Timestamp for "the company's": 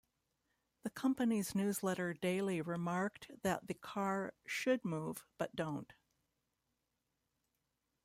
0.81-1.53